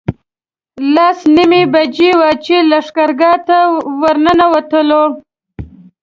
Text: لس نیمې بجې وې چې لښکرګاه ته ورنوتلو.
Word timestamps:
لس 0.95 1.19
نیمې 1.35 1.63
بجې 1.73 2.09
وې 2.19 2.31
چې 2.45 2.55
لښکرګاه 2.69 3.37
ته 3.47 3.57
ورنوتلو. 4.01 5.03